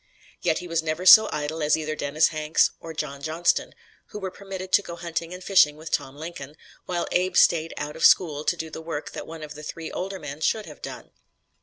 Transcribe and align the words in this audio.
Yet 0.41 0.57
he 0.57 0.67
was 0.67 0.81
never 0.81 1.05
so 1.05 1.29
idle 1.31 1.61
as 1.61 1.77
either 1.77 1.95
Dennis 1.95 2.29
Hanks 2.29 2.71
or 2.79 2.91
John 2.91 3.21
Johnston, 3.21 3.75
who 4.07 4.17
were 4.17 4.31
permitted 4.31 4.71
to 4.73 4.81
go 4.81 4.95
hunting 4.95 5.31
or 5.31 5.41
fishing 5.41 5.75
with 5.77 5.91
Tom 5.91 6.15
Lincoln, 6.15 6.57
while 6.87 7.05
Abe 7.11 7.35
stayed 7.35 7.71
out 7.77 7.95
of 7.95 8.03
school 8.03 8.43
to 8.45 8.57
do 8.57 8.71
the 8.71 8.81
work 8.81 9.11
that 9.11 9.27
one 9.27 9.43
of 9.43 9.53
the 9.53 9.61
three 9.61 9.91
older 9.91 10.17
men 10.17 10.41
should 10.41 10.65
have 10.65 10.81
done. 10.81 11.11